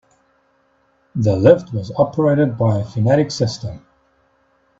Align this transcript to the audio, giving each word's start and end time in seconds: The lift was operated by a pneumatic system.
The 1.13 1.35
lift 1.35 1.73
was 1.75 1.91
operated 1.95 2.57
by 2.57 2.79
a 2.79 2.85
pneumatic 2.95 3.29
system. 3.29 3.85